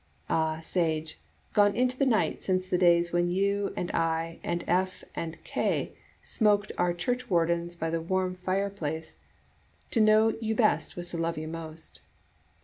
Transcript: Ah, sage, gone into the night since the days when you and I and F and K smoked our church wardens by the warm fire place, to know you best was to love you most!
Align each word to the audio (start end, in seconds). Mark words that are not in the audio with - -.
Ah, 0.31 0.59
sage, 0.61 1.19
gone 1.53 1.75
into 1.75 1.95
the 1.95 2.07
night 2.07 2.41
since 2.41 2.65
the 2.65 2.77
days 2.79 3.11
when 3.11 3.29
you 3.29 3.71
and 3.77 3.91
I 3.91 4.39
and 4.43 4.63
F 4.67 5.03
and 5.13 5.37
K 5.43 5.91
smoked 6.23 6.71
our 6.75 6.91
church 6.91 7.29
wardens 7.29 7.75
by 7.75 7.91
the 7.91 8.01
warm 8.01 8.33
fire 8.37 8.71
place, 8.71 9.17
to 9.91 10.01
know 10.01 10.33
you 10.41 10.55
best 10.55 10.95
was 10.95 11.09
to 11.11 11.19
love 11.19 11.37
you 11.37 11.47
most! 11.47 12.01